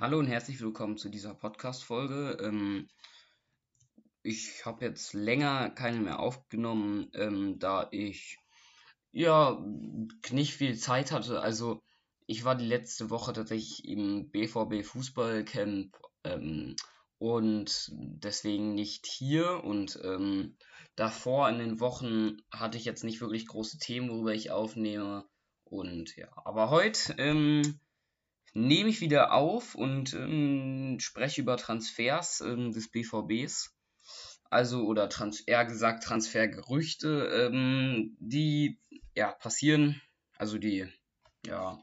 [0.00, 2.38] Hallo und herzlich willkommen zu dieser Podcast-Folge.
[2.40, 2.88] Ähm,
[4.22, 8.38] ich habe jetzt länger keine mehr aufgenommen, ähm, da ich
[9.12, 9.62] ja
[10.30, 11.42] nicht viel Zeit hatte.
[11.42, 11.82] Also
[12.26, 15.94] ich war die letzte Woche tatsächlich im BVB Fußballcamp
[16.24, 16.76] ähm,
[17.18, 19.62] und deswegen nicht hier.
[19.64, 20.56] Und ähm,
[20.96, 25.26] davor in den Wochen hatte ich jetzt nicht wirklich große Themen, worüber ich aufnehme.
[25.64, 27.78] Und ja, aber heute ähm,
[28.52, 33.74] nehme ich wieder auf und ähm, spreche über Transfers ähm, des BVBs.
[34.50, 38.80] Also, oder trans eher gesagt Transfergerüchte, ähm, die
[39.14, 40.00] ja passieren,
[40.36, 40.86] also die
[41.46, 41.78] ja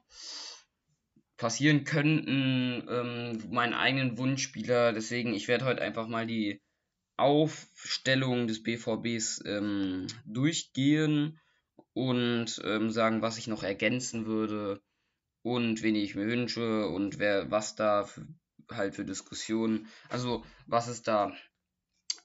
[1.37, 4.91] passieren könnten, ähm, meinen eigenen Wunschspieler.
[4.91, 6.61] Deswegen, ich werde heute einfach mal die
[7.15, 11.39] Aufstellung des BVBs ähm, durchgehen
[11.93, 14.81] und ähm, sagen, was ich noch ergänzen würde
[15.55, 18.09] und wen ich mir wünsche und wer was da
[18.71, 21.33] halt für Diskussionen, also was es da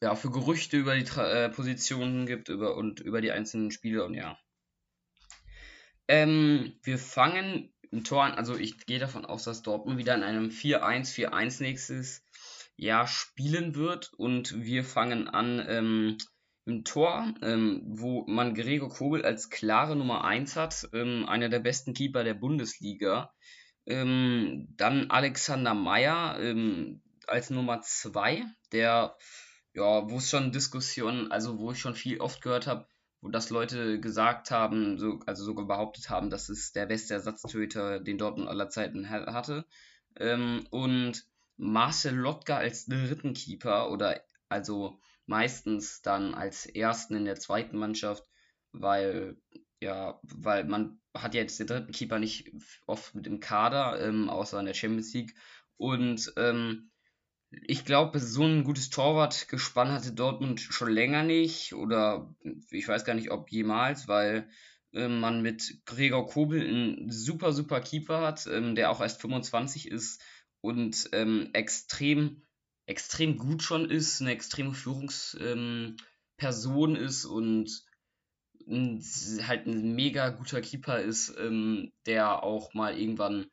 [0.00, 4.05] ja für Gerüchte über die Tra äh, Positionen gibt über und über die einzelnen Spiele
[4.05, 4.38] und ja.
[6.08, 10.22] Ähm, wir fangen im Tor an, also ich gehe davon aus, dass Dortmund wieder in
[10.22, 12.24] einem 4-1-4-1 nächstes
[12.77, 16.18] Jahr spielen wird und wir fangen an ähm,
[16.64, 21.58] im Tor, ähm, wo man Gregor Kobel als klare Nummer 1 hat, ähm, einer der
[21.58, 23.32] besten Keeper der Bundesliga.
[23.84, 29.16] Ähm, dann Alexander Meyer ähm, als Nummer 2, der,
[29.74, 32.86] ja, wo es schon Diskussionen, also wo ich schon viel oft gehört habe,
[33.20, 37.98] wo das Leute gesagt haben, so, also sogar behauptet haben, dass es der beste Ersatztöter,
[38.00, 39.64] den Dortmund aller Zeiten hatte.
[40.16, 41.24] Ähm, und
[41.56, 45.00] Marcel Lotka als dritten Keeper oder also
[45.33, 48.25] meistens dann als ersten in der zweiten Mannschaft,
[48.72, 49.39] weil
[49.80, 52.52] ja, weil man hat jetzt den dritten Keeper nicht
[52.86, 55.34] oft mit im Kader, ähm, außer in der Champions League.
[55.78, 56.91] Und ähm,
[57.50, 61.74] ich glaube, so ein gutes Torwartgespann hatte Dortmund schon länger nicht.
[61.74, 62.33] Oder
[62.70, 64.48] ich weiß gar nicht, ob jemals, weil
[64.92, 69.90] äh, man mit Gregor Kobel einen super, super Keeper hat, ähm, der auch erst 25
[69.90, 70.23] ist
[70.61, 72.42] und ähm, extrem
[72.86, 75.96] extrem gut schon ist, eine extreme Führungsperson
[76.96, 77.84] ähm, ist und
[78.66, 79.02] ein,
[79.46, 83.46] halt ein mega guter Keeper ist, ähm, der auch mal irgendwann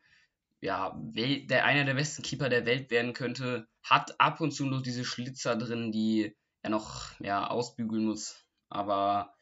[0.62, 4.82] ja, der einer der besten Keeper der Welt werden könnte, hat ab und zu noch
[4.82, 8.36] diese Schlitzer drin, die er noch ja, ausbügeln muss.
[8.68, 9.34] Aber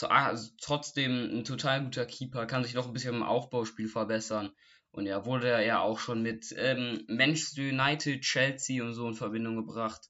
[0.00, 4.52] also trotzdem ein total guter Keeper, kann sich noch ein bisschen im Aufbauspiel verbessern.
[4.92, 9.56] Und er wurde ja auch schon mit ähm, Manchester United, Chelsea und so in Verbindung
[9.56, 10.00] gebracht.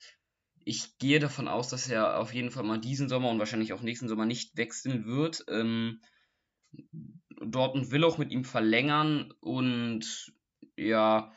[0.64, 3.82] Ich gehe davon aus, dass er auf jeden Fall mal diesen Sommer und wahrscheinlich auch
[3.82, 5.44] nächsten Sommer nicht wechseln wird.
[5.48, 6.00] Ähm,
[7.42, 10.32] Dortmund will auch mit ihm verlängern und
[10.76, 11.32] ja,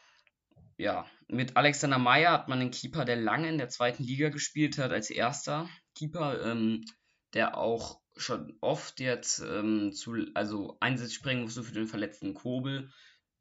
[0.78, 4.78] ja, mit Alexander Meyer hat man einen Keeper, der lange in der zweiten Liga gespielt
[4.78, 6.86] hat, als erster Keeper, ähm,
[7.34, 12.92] der auch schon oft jetzt ähm, zu, also Einsatz springen musste für den verletzten Kobel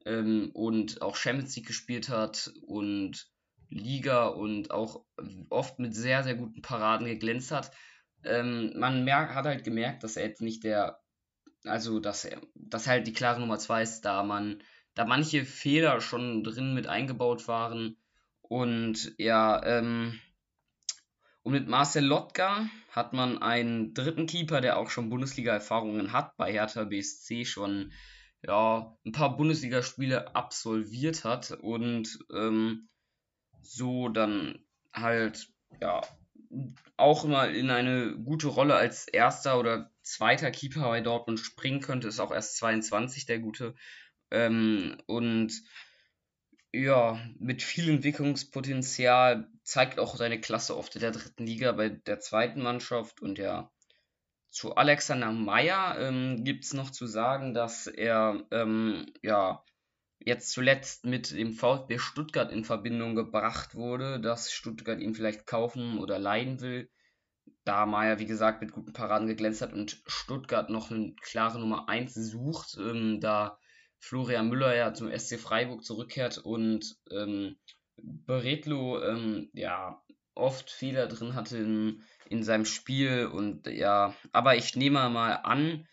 [0.05, 3.27] ähm, und auch Champions League gespielt hat und
[3.69, 5.03] Liga und auch
[5.49, 7.71] oft mit sehr, sehr guten Paraden geglänzt hat.
[8.23, 10.99] Ähm, man merkt, hat halt gemerkt, dass er jetzt nicht der,
[11.65, 14.61] also dass er, dass halt die klare Nummer 2 ist, da man,
[14.93, 17.97] da manche Fehler schon drin mit eingebaut waren.
[18.41, 20.19] Und ja, ähm,
[21.41, 26.53] und mit Marcel Lotka hat man einen dritten Keeper, der auch schon Bundesliga-Erfahrungen hat, bei
[26.53, 27.91] Hertha BSC schon
[28.45, 32.89] ja, ein paar Bundesligaspiele absolviert hat und ähm,
[33.61, 34.59] so dann
[34.93, 35.47] halt
[35.81, 36.01] ja
[36.97, 42.07] auch immer in eine gute Rolle als erster oder zweiter Keeper bei Dortmund springen könnte,
[42.07, 43.75] ist auch erst 22 der gute.
[44.29, 45.63] Ähm, und
[46.73, 52.19] ja, mit viel Entwicklungspotenzial zeigt auch seine Klasse oft in der dritten Liga bei der
[52.19, 53.71] zweiten Mannschaft und ja,
[54.53, 59.63] zu Alexander Meyer ähm, gibt es noch zu sagen, dass er ähm, ja
[60.19, 65.97] jetzt zuletzt mit dem VfB Stuttgart in Verbindung gebracht wurde, dass Stuttgart ihn vielleicht kaufen
[65.97, 66.89] oder leihen will.
[67.65, 71.89] Da Meyer, wie gesagt, mit guten Paraden geglänzt hat und Stuttgart noch eine klare Nummer
[71.89, 73.57] 1 sucht, ähm, da
[73.97, 77.57] Florian Müller ja zum SC Freiburg zurückkehrt und ähm,
[77.97, 80.03] Beretlo ähm, ja
[80.35, 85.87] oft Fehler drin hatte in, in seinem Spiel und ja, aber ich nehme mal an,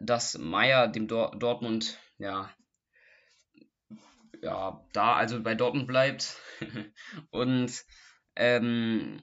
[0.00, 2.50] dass Meier dem Dor Dortmund ja
[4.42, 6.36] ja da also bei Dortmund bleibt.
[7.30, 7.84] Und
[8.36, 9.20] ähm,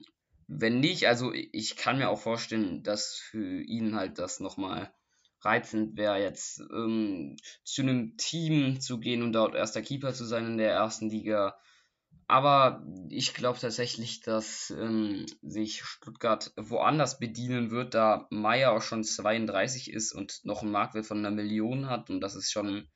[0.48, 4.92] wenn nicht, also ich kann mir auch vorstellen, dass für ihn halt das nochmal
[5.40, 10.46] reizend wäre, jetzt ähm, zu einem Team zu gehen und dort erster Keeper zu sein
[10.46, 11.58] in der ersten Liga
[12.28, 19.04] aber ich glaube tatsächlich, dass ähm, sich Stuttgart woanders bedienen wird, da Meier auch schon
[19.04, 22.10] 32 ist und noch einen Marktwert von einer Million hat.
[22.10, 22.88] Und das ist schon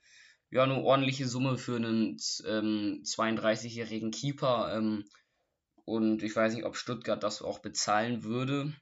[0.50, 4.76] ja, eine ordentliche Summe für einen ähm, 32-jährigen Keeper.
[4.76, 5.04] Ähm,
[5.84, 8.74] und ich weiß nicht, ob Stuttgart das auch bezahlen würde.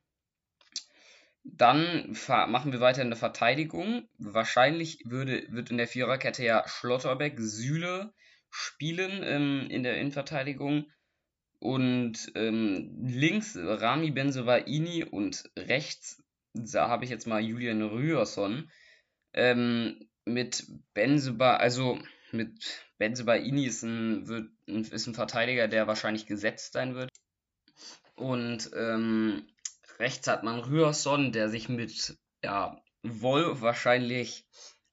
[1.45, 4.09] Dann machen wir weiter in der Verteidigung.
[4.19, 8.13] Wahrscheinlich würde, wird in der Viererkette ja Schlotterbeck, Süle,
[8.51, 10.87] spielen ähm, in der Innenverteidigung.
[11.61, 16.23] Und ähm, links Rami Benzobaini und rechts,
[16.55, 18.71] da habe ich jetzt mal Julian Rührson.
[19.33, 21.99] Ähm, mit Benzeba, also
[22.33, 27.11] mit Benzobaini ist ein, wird, ist ein Verteidiger, der wahrscheinlich gesetzt sein wird.
[28.15, 29.49] Und ähm,
[29.99, 34.45] rechts hat man Rührson, der sich mit ja, Wolf wahrscheinlich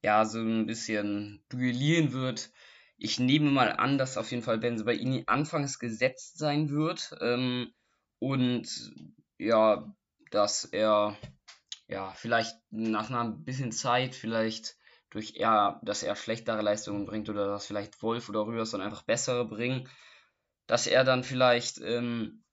[0.04, 2.52] ja so ein bisschen duellieren wird
[2.98, 7.16] ich nehme mal an, dass auf jeden Fall Benzebaini anfangs gesetzt sein wird.
[7.22, 7.74] Ähm,
[8.20, 8.94] und
[9.38, 9.94] ja,
[10.32, 11.18] dass er
[11.88, 14.78] ja vielleicht nach einer bisschen Zeit vielleicht
[15.10, 19.46] durch eher, dass er schlechtere Leistungen bringt oder dass vielleicht Wolf oder Rührson einfach bessere
[19.46, 19.88] bringen,
[20.68, 22.44] dass er dann vielleicht ähm,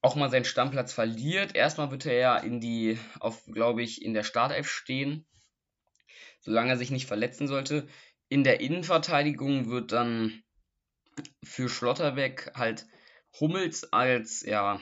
[0.00, 1.54] auch mal seinen Stammplatz verliert.
[1.54, 5.26] Erstmal wird er ja in die, auf, glaube ich, in der Startelf stehen,
[6.40, 7.86] solange er sich nicht verletzen sollte.
[8.32, 10.42] In der Innenverteidigung wird dann
[11.44, 12.86] für Schlotterbeck halt
[13.38, 14.80] Hummels als, ja,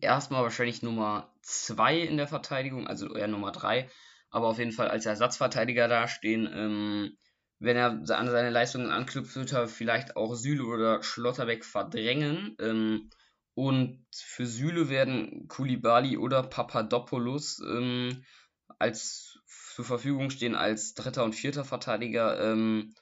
[0.00, 3.90] erstmal wahrscheinlich Nummer 2 in der Verteidigung, also eher Nummer 3,
[4.30, 6.48] aber auf jeden Fall als Ersatzverteidiger dastehen.
[6.54, 7.16] Ähm,
[7.58, 12.54] wenn er an seine Leistungen anknüpft, wird er vielleicht auch Süle oder Schlotterbeck verdrängen.
[12.60, 13.10] Ähm,
[13.54, 18.24] und für Süle werden Kulibali oder Papadopoulos ähm,
[18.78, 19.33] als
[19.74, 22.52] zur Verfügung stehen als dritter und vierter Verteidiger.
[22.52, 22.94] Ähm,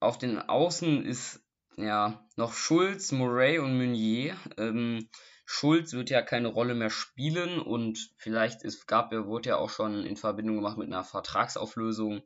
[0.00, 1.44] auf den Außen ist
[1.76, 4.36] ja noch Schulz, Murray und Meunier.
[4.56, 5.08] Ähm,
[5.44, 10.06] Schulz wird ja keine Rolle mehr spielen und vielleicht ist, gab wurde ja auch schon
[10.06, 12.22] in Verbindung gemacht mit einer Vertragsauflösung.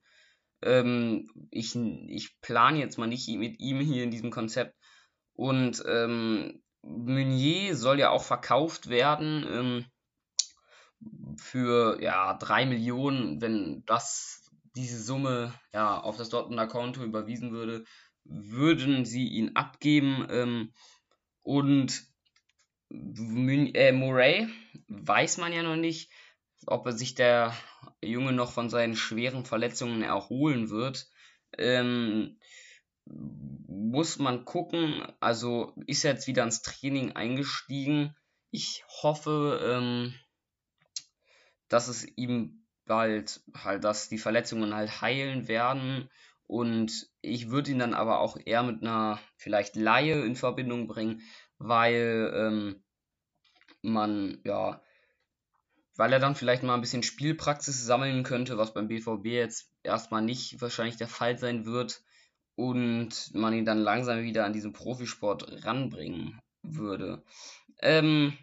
[0.62, 4.76] Ähm, ich ich plane jetzt mal nicht mit ihm hier in diesem Konzept.
[5.34, 9.44] Und ähm, Meunier soll ja auch verkauft werden.
[9.50, 9.84] Ähm,
[11.38, 17.84] für ja 3 Millionen, wenn das diese Summe ja auf das Dortmunder Konto überwiesen würde,
[18.24, 20.26] würden sie ihn abgeben.
[20.30, 20.72] Ähm,
[21.42, 22.02] und
[22.90, 24.48] äh, Murray
[24.88, 26.10] weiß man ja noch nicht,
[26.66, 27.54] ob er sich der
[28.02, 31.08] Junge noch von seinen schweren Verletzungen erholen wird.
[31.56, 32.38] Ähm,
[33.06, 35.02] muss man gucken.
[35.20, 38.14] Also ist er jetzt wieder ins Training eingestiegen.
[38.50, 40.14] Ich hoffe, ähm,
[41.68, 46.08] dass es ihm bald halt, dass die Verletzungen halt heilen werden.
[46.46, 51.20] Und ich würde ihn dann aber auch eher mit einer vielleicht Laie in Verbindung bringen,
[51.58, 52.82] weil ähm,
[53.82, 54.80] man, ja,
[55.96, 60.22] weil er dann vielleicht mal ein bisschen Spielpraxis sammeln könnte, was beim BVB jetzt erstmal
[60.22, 62.02] nicht wahrscheinlich der Fall sein wird
[62.54, 67.22] und man ihn dann langsam wieder an diesen Profisport ranbringen würde.
[67.80, 68.36] Ähm,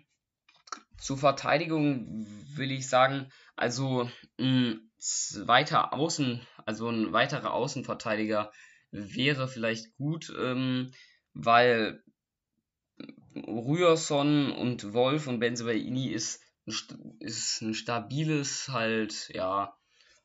[0.98, 2.26] zur Verteidigung
[2.56, 4.10] will ich sagen, also
[4.40, 8.52] ein zweiter Außen, also ein weiterer Außenverteidiger
[8.92, 10.92] wäre vielleicht gut, ähm,
[11.34, 12.04] weil
[13.36, 16.42] Rührson und Wolf und Benzebaini ist,
[17.20, 19.78] ist ein stabiles, halt, ja,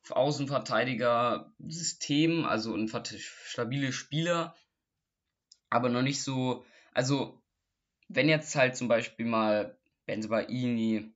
[0.09, 4.55] Außenverteidiger-System, also ein stabile Spieler,
[5.69, 7.39] aber noch nicht so, also
[8.07, 11.13] wenn jetzt halt zum Beispiel mal Benzebaini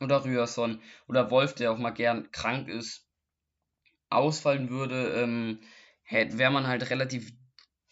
[0.00, 3.06] oder Rührson oder Wolf, der auch mal gern krank ist,
[4.10, 5.60] ausfallen würde, ähm,
[6.08, 7.32] wäre man halt relativ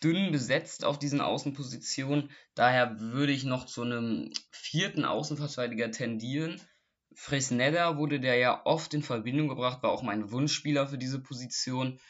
[0.03, 2.31] dünn besetzt auf diesen Außenpositionen.
[2.55, 6.61] Daher würde ich noch zu einem vierten Außenverteidiger tendieren.
[7.15, 12.01] Fresneda wurde der ja oft in Verbindung gebracht, war auch mein Wunschspieler für diese Position.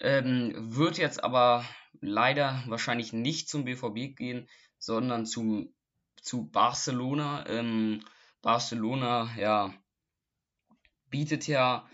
[0.00, 1.64] Ähm, wird jetzt aber
[2.00, 5.73] leider wahrscheinlich nicht zum BVB gehen, sondern zum
[6.24, 7.46] zu Barcelona.
[7.48, 8.00] Ähm,
[8.42, 9.72] Barcelona, ja,
[11.10, 11.88] bietet ja,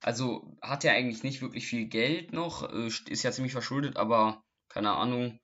[0.00, 4.42] also hat ja eigentlich nicht wirklich viel Geld noch, äh, ist ja ziemlich verschuldet, aber
[4.68, 5.38] keine Ahnung,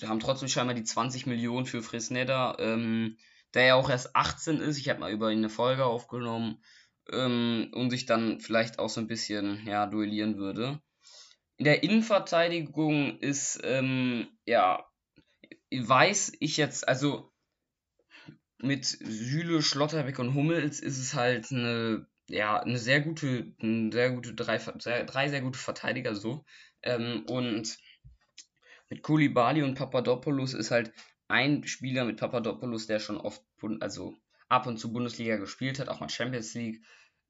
[0.00, 3.16] die haben trotzdem scheinbar die 20 Millionen für Fresneda, ähm,
[3.54, 4.78] der ja auch erst 18 ist.
[4.78, 6.62] Ich habe mal über ihn eine Folge aufgenommen
[7.10, 10.80] ähm, und sich dann vielleicht auch so ein bisschen ja, duellieren würde.
[11.56, 14.84] In der Innenverteidigung ist, ähm, ja,
[15.72, 17.32] weiß ich jetzt, also
[18.58, 24.10] mit Süle, Schlotterbeck und Hummels ist es halt eine, ja, eine sehr gute, eine sehr
[24.10, 26.44] gute, drei, sehr, drei sehr gute Verteidiger so.
[26.82, 27.78] Ähm, und
[28.88, 30.92] mit Koulibaly und Papadopoulos ist halt
[31.28, 33.42] ein Spieler mit Papadopoulos, der schon oft,
[33.80, 34.16] also
[34.48, 36.82] ab und zu Bundesliga gespielt hat, auch mal Champions League,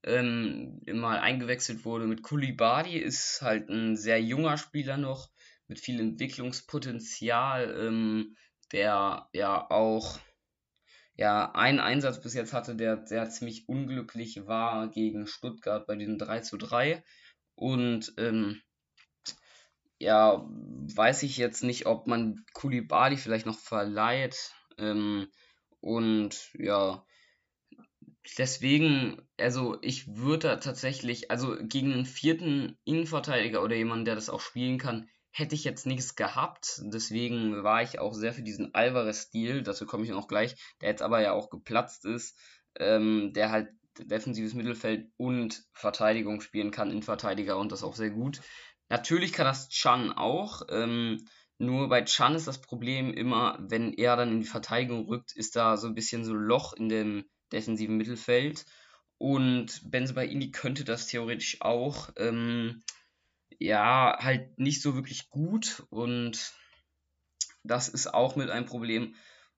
[0.03, 2.07] ähm, mal eingewechselt wurde.
[2.07, 5.31] Mit Koulibaly ist halt ein sehr junger Spieler noch,
[5.67, 8.37] mit viel Entwicklungspotenzial, ähm,
[8.73, 10.19] der ja auch
[11.17, 16.19] ja einen Einsatz bis jetzt hatte, der, sehr ziemlich unglücklich war gegen Stuttgart bei diesem
[16.19, 17.03] 3 zu 3.
[17.55, 18.61] Und ähm,
[19.99, 24.53] ja, weiß ich jetzt nicht, ob man Kulibali vielleicht noch verleiht.
[24.79, 25.29] Ähm,
[25.81, 27.05] und ja,
[28.39, 34.41] deswegen, also ich würde tatsächlich, also gegen einen vierten Innenverteidiger oder jemanden, der das auch
[34.41, 36.81] spielen kann, hätte ich jetzt nichts gehabt.
[36.85, 41.03] Deswegen war ich auch sehr für diesen Alvarez-Stil, dazu komme ich noch gleich, der jetzt
[41.03, 42.39] aber ja auch geplatzt ist,
[42.79, 48.41] ähm, der halt defensives Mittelfeld und Verteidigung spielen kann, Innenverteidiger und das auch sehr gut.
[48.89, 50.63] Natürlich kann das Chan auch.
[50.71, 51.27] Ähm,
[51.59, 55.55] nur bei Chan ist das Problem immer, wenn er dann in die Verteidigung rückt, ist
[55.55, 58.65] da so ein bisschen so ein Loch in dem defensiven Mittelfeld.
[59.19, 62.11] Und Benzebaini könnte das theoretisch auch.
[62.17, 62.83] Ähm,
[63.59, 65.85] ja, halt nicht so wirklich gut.
[65.91, 66.53] Und
[67.63, 69.15] das ist auch mit einem Problem,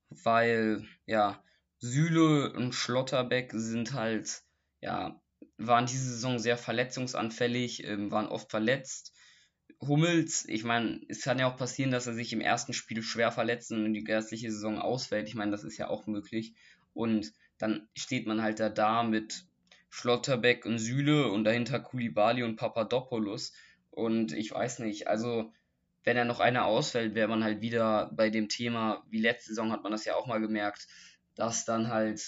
[0.08, 1.42] weil, ja,
[1.78, 4.42] Süle und Schlotterbeck sind halt,
[4.80, 5.20] ja,
[5.56, 9.12] waren diese Saison sehr verletzungsanfällig, ähm, waren oft verletzt.
[9.80, 13.30] Hummels, ich meine, es kann ja auch passieren, dass er sich im ersten Spiel schwer
[13.30, 15.28] verletzt und die restliche Saison ausfällt.
[15.28, 16.54] Ich meine, das ist ja auch möglich.
[16.94, 19.44] Und dann steht man halt da, da mit
[19.90, 23.52] Schlotterbeck und Süle und dahinter Kulibali und Papadopoulos.
[23.98, 25.52] Und ich weiß nicht, also
[26.04, 29.72] wenn er noch einer ausfällt, wäre man halt wieder bei dem Thema, wie letzte Saison
[29.72, 30.86] hat man das ja auch mal gemerkt,
[31.34, 32.22] dass dann halt,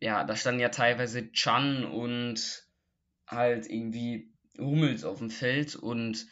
[0.00, 2.68] ja, da standen ja teilweise Chan und
[3.26, 6.28] halt irgendwie Hummels auf dem Feld und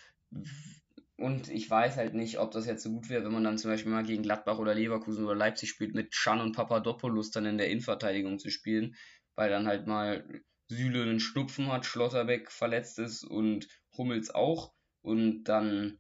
[1.17, 3.73] und ich weiß halt nicht, ob das jetzt so gut wäre, wenn man dann zum
[3.73, 7.59] Beispiel mal gegen Gladbach oder Leverkusen oder Leipzig spielt, mit Chan und Papadopoulos dann in
[7.59, 8.95] der Innenverteidigung zu spielen,
[9.35, 10.25] weil dann halt mal
[10.69, 13.67] Süle einen Schnupfen hat, Schlotterbeck verletzt ist und
[13.97, 14.73] Hummels auch.
[15.03, 15.99] Und dann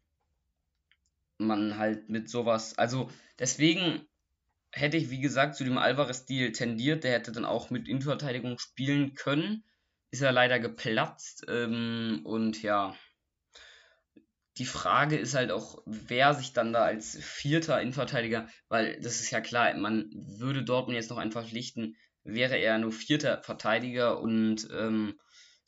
[1.38, 4.06] man halt mit sowas, also deswegen
[4.72, 9.14] hätte ich, wie gesagt, zu dem Alvarez-Stil tendiert, der hätte dann auch mit Innenverteidigung spielen
[9.14, 9.64] können,
[10.10, 12.94] ist er leider geplatzt ähm, und ja,
[14.58, 19.30] die Frage ist halt auch, wer sich dann da als vierter Innenverteidiger, weil das ist
[19.30, 24.68] ja klar, man würde Dortmund jetzt noch einfach verpflichten, wäre er nur vierter Verteidiger und
[24.72, 25.18] ähm,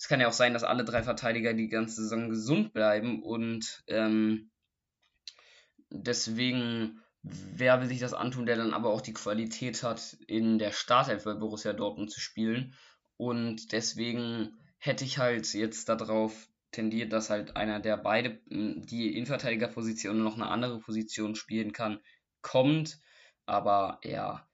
[0.02, 3.84] es kann ja auch sein, dass alle drei Verteidiger die ganze Saison gesund bleiben und
[3.86, 4.50] ähm,
[5.90, 10.72] deswegen, wer will sich das antun, der dann aber auch die Qualität hat, in der
[10.72, 12.74] Startelf bei Borussia Dortmund zu spielen
[13.16, 19.16] und deswegen hätte ich halt jetzt darauf tendiert, dass halt einer, der beide hm, die
[19.16, 22.00] Innenverteidigerposition noch eine andere Position spielen kann,
[22.40, 22.98] kommt.
[23.46, 24.48] Aber ja.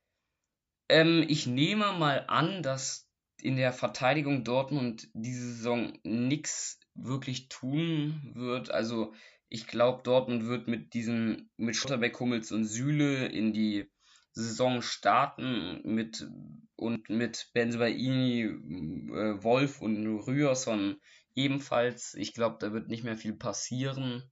[0.90, 3.07] Ähm, ich nehme mal an, dass
[3.40, 8.70] in der Verteidigung Dortmund diese Saison nichts wirklich tun wird.
[8.70, 9.14] Also
[9.48, 13.90] ich glaube, Dortmund wird mit diesen, mit Schotterbeck, Hummels und Süle in die
[14.32, 16.28] Saison starten mit
[16.76, 21.00] und mit Benzebaini, äh, Wolf und Rührson
[21.34, 22.14] ebenfalls.
[22.14, 24.22] Ich glaube, da wird nicht mehr viel passieren.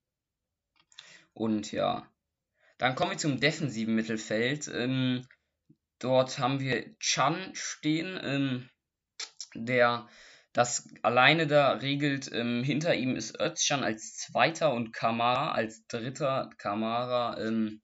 [1.33, 2.09] Und ja,
[2.79, 4.69] dann kommen wir zum defensiven Mittelfeld.
[4.73, 5.27] Ähm,
[5.99, 8.69] dort haben wir Chan stehen, ähm,
[9.65, 10.09] der
[10.53, 12.31] das alleine da regelt.
[12.33, 16.51] Ähm, hinter ihm ist Özcan als zweiter und Kamara als dritter.
[16.59, 17.83] Kamara, ähm,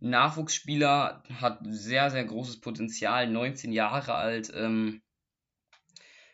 [0.00, 5.02] Nachwuchsspieler, hat sehr, sehr großes Potenzial, 19 Jahre alt, ähm,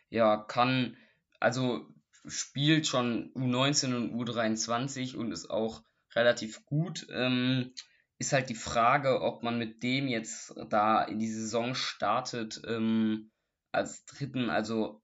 [0.09, 0.95] ja, kann
[1.39, 1.87] also
[2.27, 5.83] spielt schon U19 und U23 und ist auch
[6.15, 7.05] relativ gut.
[7.11, 7.73] Ähm,
[8.17, 13.31] ist halt die Frage, ob man mit dem jetzt da in die Saison startet ähm,
[13.75, 15.01] als dritten, also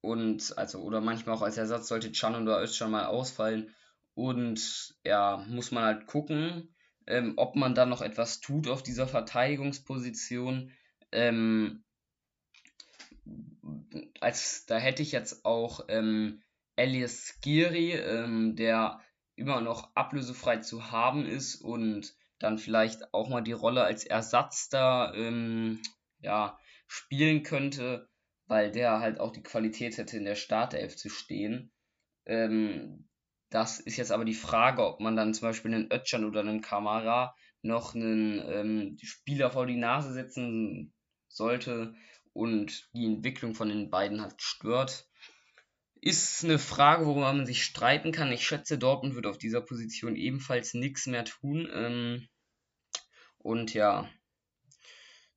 [0.00, 3.74] und also oder manchmal auch als Ersatz sollte Chan oder Özcan mal ausfallen
[4.14, 6.74] und ja, muss man halt gucken,
[7.06, 10.72] ähm, ob man da noch etwas tut auf dieser Verteidigungsposition.
[11.12, 11.84] Ähm,
[14.20, 16.42] als da hätte ich jetzt auch ähm,
[16.76, 19.00] Elias Skiri, ähm, der
[19.36, 24.68] immer noch ablösefrei zu haben ist und dann vielleicht auch mal die Rolle als Ersatz
[24.68, 25.80] da ähm,
[26.20, 28.08] ja, spielen könnte,
[28.46, 31.70] weil der halt auch die Qualität hätte, in der Startelf zu stehen.
[32.26, 33.08] Ähm,
[33.50, 36.60] das ist jetzt aber die Frage, ob man dann zum Beispiel einen Ötchan oder einen
[36.60, 40.92] Kamara noch einen ähm, Spieler vor die Nase setzen
[41.28, 41.94] sollte,
[42.38, 45.08] und die Entwicklung von den beiden halt stört.
[46.00, 48.30] ist eine Frage, worüber man sich streiten kann.
[48.30, 51.68] Ich schätze, Dortmund wird auf dieser Position ebenfalls nichts mehr tun.
[51.72, 52.28] Ähm,
[53.38, 54.08] und ja,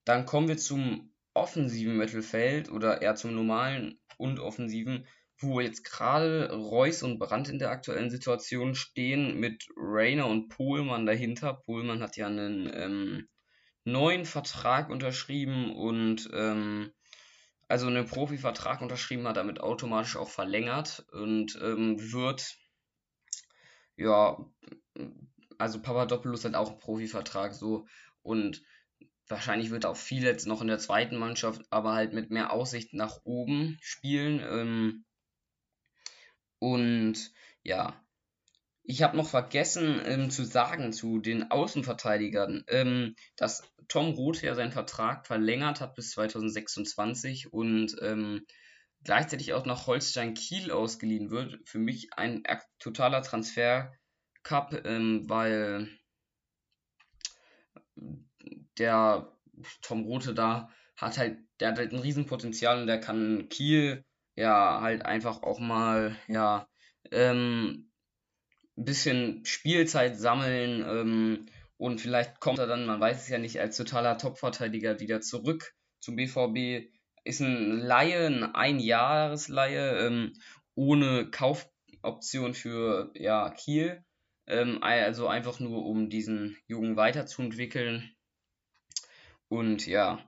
[0.06, 5.08] dann kommen wir zum offensiven Mittelfeld oder eher zum normalen und offensiven,
[5.40, 11.06] wo jetzt gerade Reus und Brandt in der aktuellen Situation stehen mit Rainer und Pohlmann
[11.06, 11.54] dahinter.
[11.66, 13.28] Pohlmann hat ja einen ähm,
[13.84, 16.92] neuen Vertrag unterschrieben und ähm,
[17.68, 22.56] also einen Profivertrag unterschrieben hat, damit automatisch auch verlängert und ähm, wird
[23.96, 24.38] ja
[25.62, 27.86] also Papadopoulos hat auch einen Profivertrag so
[28.24, 28.62] und
[29.32, 32.94] wahrscheinlich wird auch viel jetzt noch in der zweiten Mannschaft, aber halt mit mehr Aussicht
[32.94, 34.40] nach oben spielen.
[34.40, 35.06] Ähm,
[36.60, 37.32] und
[37.64, 38.00] ja,
[38.84, 44.56] ich habe noch vergessen ähm, zu sagen zu den Außenverteidigern, ähm, dass Tom Roth ja
[44.56, 48.46] seinen Vertrag verlängert hat bis 2026 und ähm,
[49.04, 51.60] gleichzeitig auch nach Holstein Kiel ausgeliehen wird.
[51.68, 52.44] Für mich ein
[52.80, 53.94] totaler Transfer
[54.44, 55.90] Cup, ähm, weil
[58.82, 59.32] der
[59.82, 64.04] Tom Rote da hat halt, der hat halt ein Riesenpotenzial und der kann Kiel
[64.36, 66.68] ja halt einfach auch mal, ja,
[67.12, 67.92] ähm,
[68.78, 71.46] ein bisschen Spielzeit sammeln ähm,
[71.78, 75.74] und vielleicht kommt er dann, man weiß es ja nicht, als totaler Topverteidiger wieder zurück
[76.00, 76.90] zum BVB.
[77.24, 80.34] Ist ein Laie, ein Einjahresleihe ähm,
[80.74, 84.04] ohne Kaufoption für ja, Kiel.
[84.48, 88.12] Ähm, also einfach nur, um diesen Jungen weiterzuentwickeln.
[89.52, 90.26] Und ja.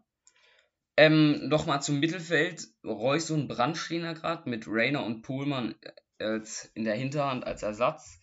[0.98, 2.68] Ähm, Nochmal zum Mittelfeld.
[2.84, 5.75] Reus und Brand stehen da gerade mit Rainer und Pohlmann
[6.20, 8.20] als in der Hinterhand als Ersatz.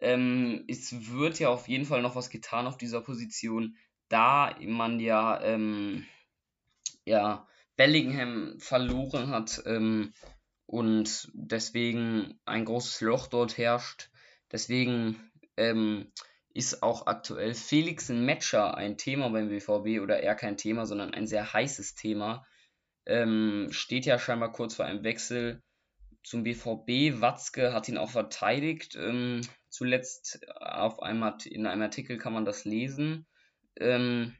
[0.00, 3.76] Ähm, es wird ja auf jeden Fall noch was getan auf dieser Position,
[4.08, 6.06] da man ja, ähm,
[7.04, 7.46] ja
[7.76, 10.12] Bellingham verloren hat ähm,
[10.66, 14.10] und deswegen ein großes Loch dort herrscht.
[14.50, 16.10] Deswegen ähm,
[16.54, 21.26] ist auch aktuell Felix Metscher ein Thema beim BVB oder eher kein Thema, sondern ein
[21.26, 22.46] sehr heißes Thema.
[23.06, 25.62] Ähm, steht ja scheinbar kurz vor einem Wechsel
[26.22, 27.20] zum BVB.
[27.20, 28.96] Watzke hat ihn auch verteidigt.
[28.96, 33.26] Ähm, zuletzt auf einem, in einem Artikel kann man das lesen.
[33.80, 34.36] Ähm,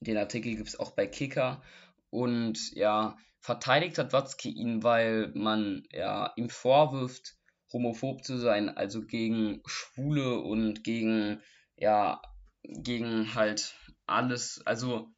[0.00, 1.62] den Artikel gibt es auch bei Kicker.
[2.10, 7.37] Und ja, verteidigt hat Watzke ihn, weil man ja, ihm vorwirft,
[7.72, 11.40] homophob zu sein, also gegen Schwule und gegen,
[11.76, 12.20] ja,
[12.62, 13.74] gegen halt
[14.06, 15.12] alles, also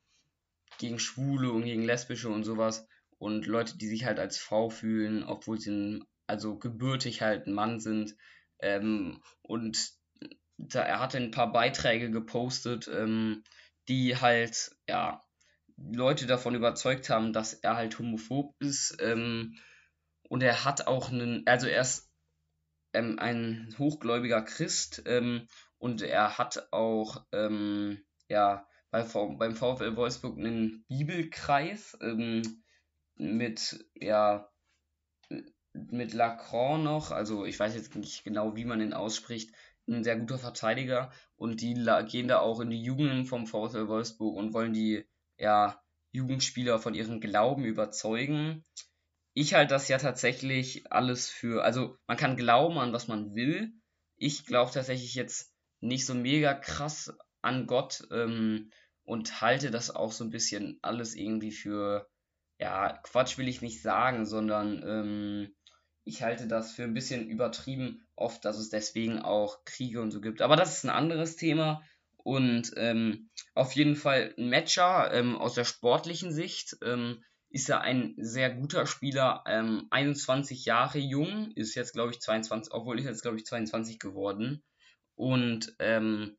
[0.78, 2.86] gegen Schwule und gegen Lesbische und sowas
[3.18, 7.78] und Leute, die sich halt als Frau fühlen, obwohl sie also gebürtig halt ein Mann
[7.78, 8.16] sind.
[8.60, 9.92] Ähm, und
[10.56, 13.44] da, er hatte ein paar Beiträge gepostet, ähm,
[13.88, 15.22] die halt, ja,
[15.76, 18.96] Leute davon überzeugt haben, dass er halt homophob ist.
[19.00, 19.58] Ähm,
[20.28, 22.09] und er hat auch einen, also er ist
[22.92, 25.46] ähm, ein hochgläubiger Christ ähm,
[25.78, 32.42] und er hat auch ähm, ja, bei beim VfL Wolfsburg einen Bibelkreis ähm,
[33.16, 34.50] mit ja
[35.72, 39.54] mit Lacron noch, also ich weiß jetzt nicht genau, wie man ihn ausspricht,
[39.88, 41.10] ein sehr guter Verteidiger.
[41.36, 41.74] Und die
[42.08, 45.04] gehen da auch in die Jugend vom VfL Wolfsburg und wollen die
[45.38, 45.80] ja,
[46.12, 48.64] Jugendspieler von ihrem Glauben überzeugen
[49.34, 53.72] ich halte das ja tatsächlich alles für, also man kann glauben an was man will.
[54.16, 58.70] Ich glaube tatsächlich jetzt nicht so mega krass an Gott ähm,
[59.04, 62.08] und halte das auch so ein bisschen alles irgendwie für,
[62.58, 65.54] ja, Quatsch will ich nicht sagen, sondern ähm,
[66.04, 70.20] ich halte das für ein bisschen übertrieben oft, dass es deswegen auch Kriege und so
[70.20, 70.42] gibt.
[70.42, 71.82] Aber das ist ein anderes Thema
[72.16, 76.76] und ähm, auf jeden Fall ein Matcher ähm, aus der sportlichen Sicht.
[76.82, 82.20] Ähm, ist er ein sehr guter Spieler, ähm, 21 Jahre jung, ist jetzt glaube ich
[82.20, 84.62] 22, obwohl ist jetzt glaube ich 22 geworden
[85.16, 86.36] und ähm,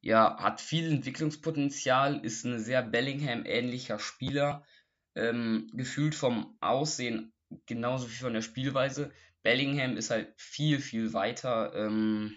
[0.00, 4.66] ja, hat viel Entwicklungspotenzial, ist ein sehr Bellingham-ähnlicher Spieler,
[5.14, 7.32] ähm, gefühlt vom Aussehen
[7.66, 9.12] genauso wie von der Spielweise.
[9.42, 12.36] Bellingham ist halt viel, viel weiter, ähm,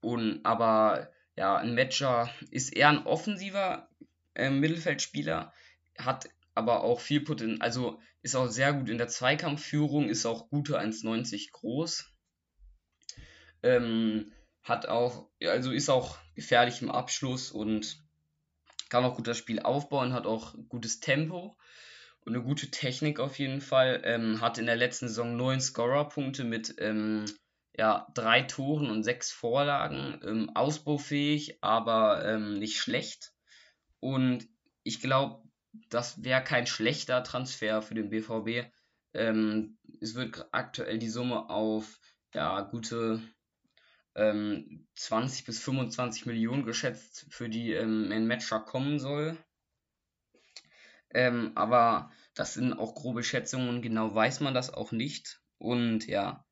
[0.00, 3.88] und aber ja, ein Matcher ist eher ein offensiver
[4.34, 5.52] äh, Mittelfeldspieler,
[5.98, 10.48] hat aber auch viel Potenzial, also ist auch sehr gut in der Zweikampfführung, ist auch
[10.48, 12.12] gute 1,90 groß.
[13.62, 14.32] Ähm,
[14.62, 18.02] hat auch, also ist auch gefährlich im Abschluss und
[18.88, 21.56] kann auch gut das Spiel aufbauen, hat auch gutes Tempo
[22.26, 24.02] und eine gute Technik auf jeden Fall.
[24.04, 27.24] Ähm, hat in der letzten Saison neun Scorer-Punkte mit ähm,
[27.78, 30.20] ja, drei Toren und sechs Vorlagen.
[30.24, 33.32] Ähm, ausbaufähig, aber ähm, nicht schlecht.
[34.00, 34.48] Und
[34.82, 35.45] ich glaube,
[35.88, 38.70] das wäre kein schlechter Transfer für den BVB.
[39.14, 42.00] Ähm, es wird aktuell die Summe auf
[42.34, 43.22] ja, gute
[44.14, 49.36] ähm, 20 bis 25 Millionen geschätzt, für die ähm, ein Matcher kommen soll.
[51.10, 55.40] Ähm, aber das sind auch grobe Schätzungen, genau weiß man das auch nicht.
[55.58, 56.44] Und ja,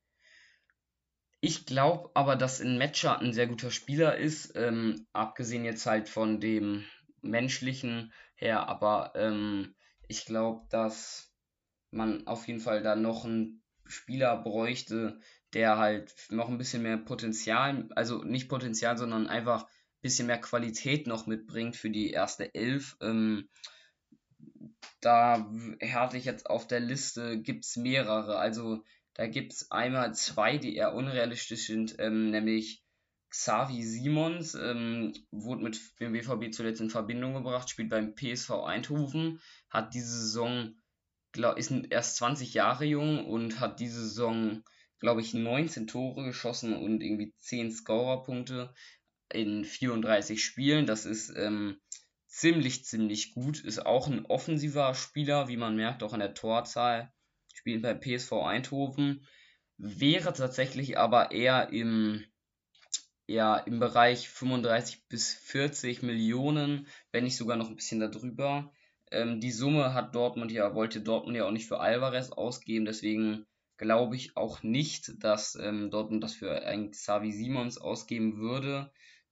[1.40, 6.08] ich glaube aber, dass ein Matcher ein sehr guter Spieler ist, ähm, abgesehen jetzt halt
[6.08, 6.86] von dem
[7.20, 9.74] menschlichen her, aber ähm,
[10.08, 11.32] ich glaube, dass
[11.90, 15.20] man auf jeden Fall da noch einen Spieler bräuchte,
[15.52, 20.40] der halt noch ein bisschen mehr Potenzial, also nicht Potenzial, sondern einfach ein bisschen mehr
[20.40, 22.96] Qualität noch mitbringt für die erste Elf.
[23.00, 23.48] Ähm,
[25.00, 25.50] da
[25.92, 28.38] hatte ich jetzt auf der Liste, gibt es mehrere.
[28.38, 28.82] Also
[29.14, 32.83] da gibt es einmal zwei, die eher unrealistisch sind, ähm, nämlich
[33.34, 39.40] Xavi Simons, ähm, wurde mit dem BVB zuletzt in Verbindung gebracht, spielt beim PSV Eindhoven,
[39.68, 40.76] hat diese Saison,
[41.32, 44.62] glaub, ist erst 20 Jahre jung und hat diese Saison,
[45.00, 48.72] glaube ich, 19 Tore geschossen und irgendwie 10 Scorerpunkte
[49.32, 50.86] in 34 Spielen.
[50.86, 51.80] Das ist ähm,
[52.28, 53.58] ziemlich, ziemlich gut.
[53.58, 57.12] Ist auch ein offensiver Spieler, wie man merkt, auch an der Torzahl.
[57.52, 59.26] Spielt bei PSV Eindhoven.
[59.76, 62.24] Wäre tatsächlich aber eher im,
[63.26, 68.72] ja, im Bereich 35 bis 40 Millionen, wenn nicht sogar noch ein bisschen darüber.
[69.10, 73.46] Ähm, die Summe hat Dortmund ja, wollte Dortmund ja auch nicht für Alvarez ausgeben, deswegen
[73.76, 78.90] glaube ich auch nicht, dass ähm, Dortmund das für einen Xavi Simons ausgeben würde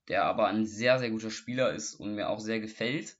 [0.09, 3.17] der aber ein sehr, sehr guter Spieler ist und mir auch sehr gefällt.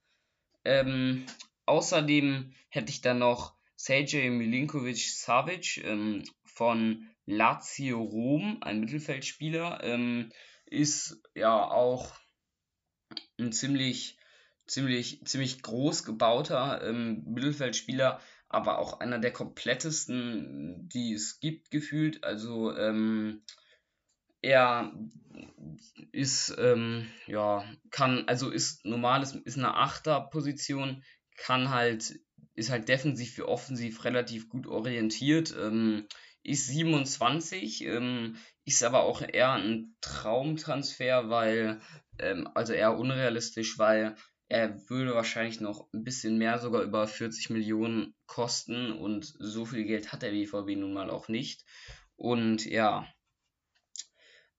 [0.65, 1.25] Ähm,
[1.67, 10.31] außerdem hätte ich dann noch Sergej Milinkovic Savic ähm, von Lazio Rom, ein Mittelfeldspieler, ähm,
[10.73, 12.13] ist ja auch
[13.39, 14.19] ein ziemlich,
[14.67, 22.25] ziemlich, ziemlich groß gebauter ähm, Mittelfeldspieler, aber auch einer der komplettesten, die es gibt, gefühlt.
[22.25, 23.43] Also ähm,
[24.43, 24.93] er
[26.11, 31.03] ist, ähm, ja, kann, also ist normal, ist, ist eine Achterposition,
[31.37, 32.21] kann halt,
[32.55, 36.07] ist halt defensiv wie offensiv relativ gut orientiert, ähm,
[36.43, 41.81] ist 27, ähm, ist aber auch eher ein Traumtransfer, weil,
[42.19, 44.17] ähm, also eher unrealistisch, weil
[44.49, 49.85] er würde wahrscheinlich noch ein bisschen mehr, sogar über 40 Millionen kosten und so viel
[49.85, 51.65] Geld hat der BVB nun mal auch nicht.
[52.17, 53.07] Und ja,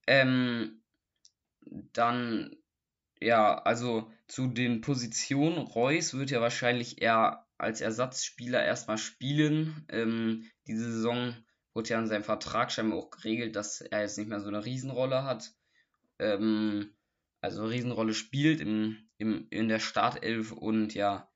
[0.08, 0.82] ähm,
[1.66, 2.56] dann,
[3.22, 9.86] ja, also zu den Positionen, Reus wird ja wahrscheinlich eher als Ersatzspieler erstmal spielen.
[9.90, 11.36] Ähm, diese Saison
[11.74, 14.66] wurde ja in seinem Vertrag scheinbar auch geregelt, dass er jetzt nicht mehr so eine
[14.66, 15.52] Riesenrolle hat.
[16.20, 16.94] Ähm,
[17.42, 21.30] also Riesenrolle spielt im, im, in der Startelf und ja.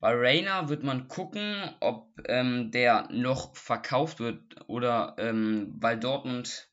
[0.00, 6.72] Bei Rainer wird man gucken, ob ähm, der noch verkauft wird oder ähm, weil Dortmund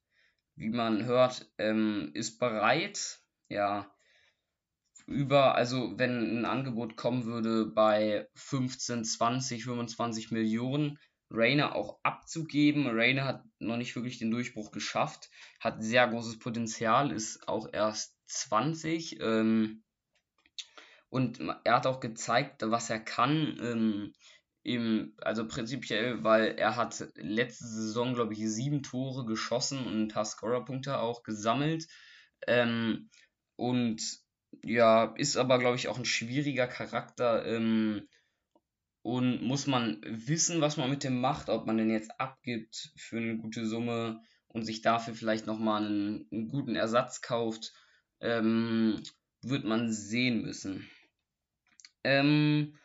[0.60, 3.90] wie man hört, ähm, ist bereit, ja,
[5.08, 11.00] über, also wenn ein Angebot kommen würde bei 15, 20, 25 Millionen,
[11.32, 12.88] Rainer auch abzugeben.
[12.88, 18.18] Rainer hat noch nicht wirklich den Durchbruch geschafft, hat sehr großes Potenzial, ist auch erst
[18.28, 19.84] 20 ähm,
[21.10, 23.58] und er hat auch gezeigt, was er kann.
[23.62, 24.14] Ähm,
[24.64, 30.08] im, also prinzipiell, weil er hat letzte Saison, glaube ich, sieben Tore geschossen und ein
[30.10, 31.88] paar Scorerpunkte auch gesammelt.
[32.46, 33.10] Ähm,
[33.56, 34.02] und
[34.64, 37.46] ja, ist aber, glaube ich, auch ein schwieriger Charakter.
[37.46, 38.08] Ähm,
[39.02, 43.18] und muss man wissen, was man mit dem macht, ob man den jetzt abgibt für
[43.18, 47.74] eine gute Summe und sich dafür vielleicht nochmal einen, einen guten Ersatz kauft,
[48.20, 49.02] ähm,
[49.42, 50.90] wird man sehen müssen.
[52.04, 52.78] Ähm,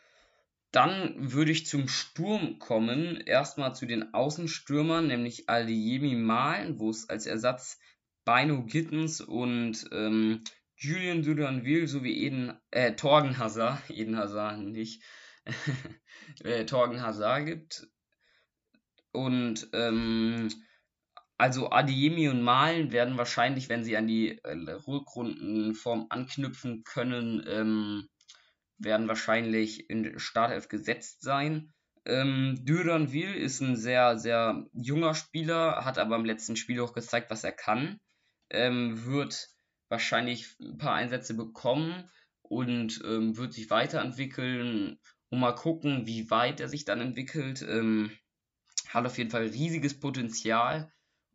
[0.71, 3.17] dann würde ich zum Sturm kommen.
[3.17, 7.79] Erstmal zu den Außenstürmern, nämlich Aldeyemi Malen, wo es als Ersatz
[8.25, 10.43] Bino Gittens und ähm,
[10.75, 15.01] Julian Duranville sowie Eden, äh, Torgen Hazard, Eden Hazard nicht,
[16.67, 17.87] Torgen Hazard gibt.
[19.11, 20.49] Und ähm,
[21.37, 28.07] also Adiemi und Malen werden wahrscheinlich, wenn sie an die äh, Rückrundenform anknüpfen können, ähm,
[28.77, 31.73] werden wahrscheinlich in Startelf gesetzt sein.
[32.05, 37.31] Ähm, Duranville ist ein sehr, sehr junger Spieler, hat aber im letzten Spiel auch gezeigt,
[37.31, 37.99] was er kann.
[38.49, 39.49] Ähm, wird
[39.89, 42.09] wahrscheinlich ein paar Einsätze bekommen
[42.41, 47.61] und ähm, wird sich weiterentwickeln und mal gucken, wie weit er sich dann entwickelt.
[47.61, 48.11] Ähm,
[48.89, 50.91] hat auf jeden Fall riesiges Potenzial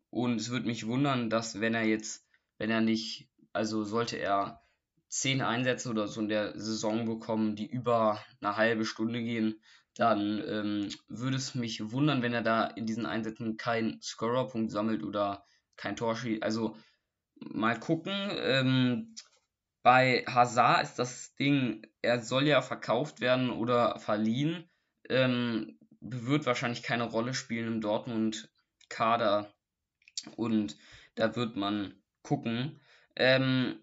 [0.09, 2.25] und es würde mich wundern, dass wenn er jetzt,
[2.57, 4.61] wenn er nicht, also sollte er
[5.07, 9.61] zehn Einsätze oder so in der Saison bekommen, die über eine halbe Stunde gehen,
[9.95, 15.03] dann ähm, würde es mich wundern, wenn er da in diesen Einsätzen keinen Scorerpunkt sammelt
[15.03, 16.17] oder kein Tor.
[16.39, 16.77] Also
[17.35, 18.13] mal gucken.
[18.37, 19.15] Ähm,
[19.83, 24.69] bei Hazard ist das Ding, er soll ja verkauft werden oder verliehen.
[25.09, 29.53] Ähm, wird wahrscheinlich keine Rolle spielen im Dortmund-Kader.
[30.35, 30.77] Und
[31.15, 32.79] da wird man gucken.
[33.15, 33.79] Ähm,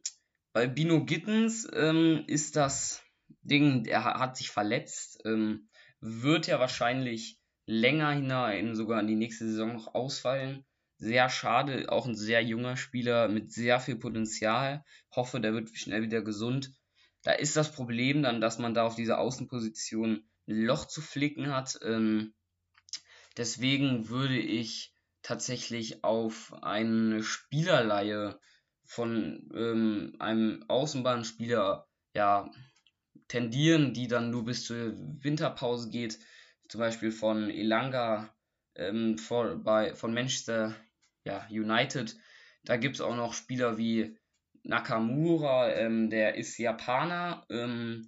[0.52, 3.02] bei Bino Gittens ähm, ist das
[3.42, 5.68] Ding, er hat sich verletzt, ähm,
[6.00, 10.64] wird ja wahrscheinlich länger hinein, sogar in die nächste Saison noch ausfallen.
[10.98, 14.84] Sehr schade, auch ein sehr junger Spieler mit sehr viel Potenzial.
[15.14, 16.72] Hoffe, der wird schnell wieder gesund.
[17.22, 21.54] Da ist das Problem dann, dass man da auf dieser Außenposition ein Loch zu flicken
[21.54, 21.78] hat.
[21.84, 22.34] Ähm,
[23.36, 28.40] deswegen würde ich tatsächlich auf eine Spielerleihe
[28.84, 32.50] von ähm, einem Außenbahnspieler ja,
[33.28, 36.18] tendieren, die dann nur bis zur Winterpause geht.
[36.68, 38.34] Zum Beispiel von Elanga
[38.74, 40.74] ähm, vor, bei, von Manchester
[41.28, 42.16] ja, United.
[42.64, 44.18] Da gibt es auch noch Spieler wie
[44.64, 48.06] Nakamura, ähm, der ist Japaner, ähm,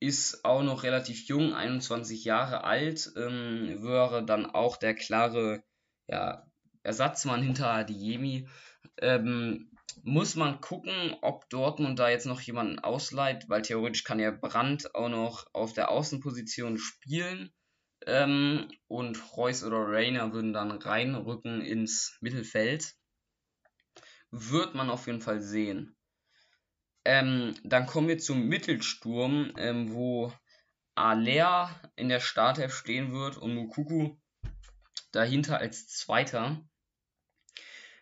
[0.00, 5.62] ist auch noch relativ jung, 21 Jahre alt, ähm, wäre dann auch der klare
[6.08, 6.46] ja,
[6.82, 8.48] Ersatzmann hinter Adiemi.
[9.00, 9.70] Ähm,
[10.02, 14.94] muss man gucken, ob Dortmund da jetzt noch jemanden ausleiht, weil theoretisch kann ja Brandt
[14.94, 17.52] auch noch auf der Außenposition spielen.
[18.06, 22.94] Ähm, und Reus oder Rainer würden dann reinrücken ins Mittelfeld.
[24.30, 25.96] Wird man auf jeden Fall sehen.
[27.04, 30.32] Ähm, dann kommen wir zum Mittelsturm, ähm, wo
[30.94, 34.16] Aller in der Startelf stehen wird und Mukuku
[35.12, 36.68] dahinter als Zweiter.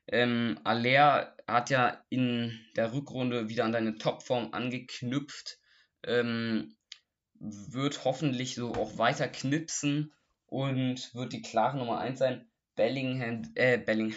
[0.09, 5.59] Ähm, Aller hat ja in der Rückrunde wieder an seine Topform angeknüpft.
[6.03, 6.77] Ähm,
[7.41, 10.13] wird hoffentlich so auch weiter knipsen
[10.47, 12.49] und wird die klare Nummer 1 sein.
[12.75, 14.15] Bellingham, äh, Belling.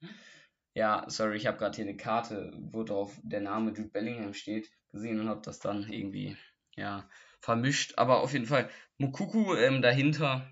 [0.74, 4.70] ja, sorry, ich habe gerade hier eine Karte, wo drauf der Name Jude Bellingham steht,
[4.90, 6.36] gesehen und habe das dann irgendwie,
[6.76, 7.08] ja,
[7.40, 7.94] vermischt.
[7.98, 8.68] Aber auf jeden Fall
[8.98, 10.50] Mukuku ähm, dahinter.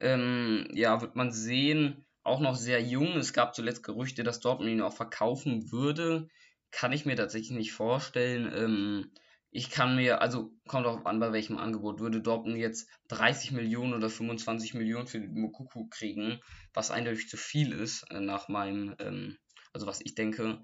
[0.00, 3.16] Ähm, ja, wird man sehen auch noch sehr jung.
[3.16, 6.28] Es gab zuletzt Gerüchte, dass Dortmund ihn auch verkaufen würde.
[6.70, 8.50] Kann ich mir tatsächlich nicht vorstellen.
[8.54, 9.10] Ähm,
[9.52, 13.94] ich kann mir, also kommt auch an, bei welchem Angebot würde Dortmund jetzt 30 Millionen
[13.94, 16.40] oder 25 Millionen für Mokuku kriegen,
[16.72, 19.38] was eindeutig zu viel ist, äh, nach meinem, ähm,
[19.72, 20.62] also was ich denke.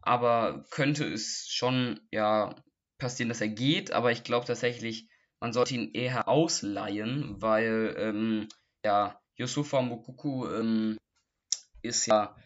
[0.00, 2.56] Aber könnte es schon, ja,
[2.98, 5.08] passieren, dass er geht, aber ich glaube tatsächlich,
[5.40, 8.48] man sollte ihn eher ausleihen, weil, ähm,
[8.84, 10.98] ja, Yusufa Mokuku ähm,
[11.82, 12.36] ist ja,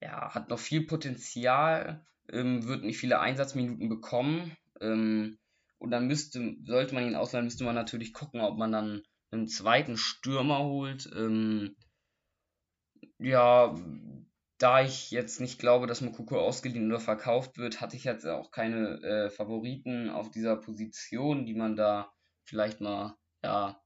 [0.00, 4.56] ja, hat noch viel Potenzial, ähm, wird nicht viele Einsatzminuten bekommen.
[4.80, 5.38] Ähm,
[5.78, 9.48] und dann müsste, sollte man ihn ausleihen, müsste man natürlich gucken, ob man dann einen
[9.48, 11.10] zweiten Stürmer holt.
[11.14, 11.76] Ähm,
[13.18, 13.74] ja,
[14.58, 18.50] da ich jetzt nicht glaube, dass Mokuko ausgeliehen oder verkauft wird, hatte ich jetzt auch
[18.50, 22.10] keine äh, Favoriten auf dieser Position, die man da
[22.44, 23.82] vielleicht mal ja,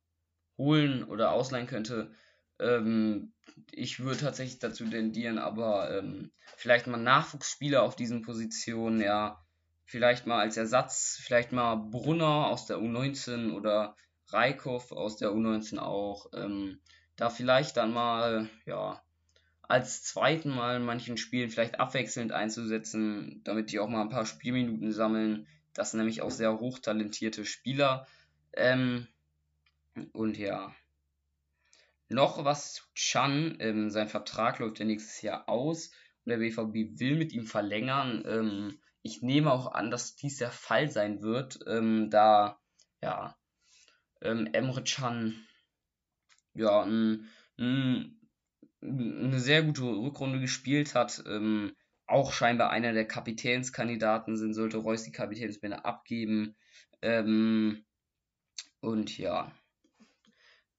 [0.58, 2.12] holen oder ausleihen könnte.
[2.60, 3.34] Ähm,
[3.72, 9.44] ich würde tatsächlich dazu tendieren, aber ähm, vielleicht mal Nachwuchsspieler auf diesen Positionen, ja,
[9.90, 13.96] vielleicht mal als Ersatz, vielleicht mal Brunner aus der U19 oder
[14.28, 16.78] Reikhoff aus der U19 auch, ähm,
[17.16, 19.02] da vielleicht dann mal, ja,
[19.62, 24.26] als zweiten Mal in manchen Spielen vielleicht abwechselnd einzusetzen, damit die auch mal ein paar
[24.26, 25.48] Spielminuten sammeln.
[25.74, 28.06] Das sind nämlich auch sehr hochtalentierte Spieler.
[28.52, 29.08] Ähm,
[30.12, 30.72] und ja,
[32.08, 33.56] noch was zu Chan.
[33.58, 35.90] Ähm, sein Vertrag läuft ja nächstes Jahr aus
[36.24, 38.22] und der BVB will mit ihm verlängern.
[38.24, 42.60] Ähm, ich nehme auch an, dass dies der Fall sein wird, ähm, da
[43.02, 43.36] ja,
[44.22, 45.46] ähm, Emre Can
[46.54, 48.20] ja, ein, ein,
[48.82, 51.22] eine sehr gute Rückrunde gespielt hat.
[51.26, 51.72] Ähm,
[52.06, 56.56] auch scheinbar einer der Kapitänskandidaten sind, sollte Reus die Kapitänsbinde abgeben.
[57.02, 57.84] Ähm,
[58.80, 59.52] und ja,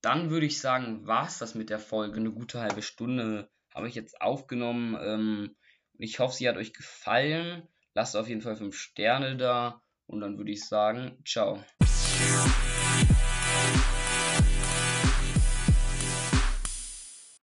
[0.02, 2.18] dann würde ich sagen, war es das mit der Folge.
[2.18, 4.98] Eine gute halbe Stunde habe ich jetzt aufgenommen.
[5.00, 5.56] Ähm,
[5.98, 7.68] ich hoffe, sie hat euch gefallen.
[7.94, 9.82] Lasst auf jeden Fall 5 Sterne da.
[10.08, 11.64] Und dann würde ich sagen, ciao.